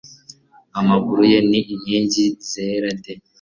amaguru 0.79 1.21
ye 1.31 1.39
ni 1.49 1.59
inkingi 1.73 2.23
zera 2.49 2.89
de 3.03 3.13